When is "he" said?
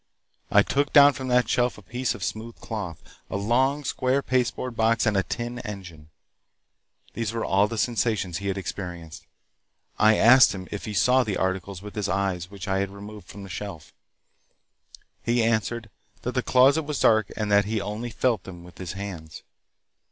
8.39-8.47, 10.85-10.95, 15.21-15.43, 17.65-17.79